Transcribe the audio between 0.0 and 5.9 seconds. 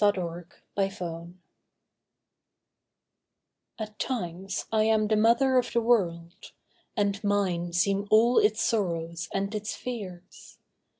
THE WORLD CHILD At times I am the mother of the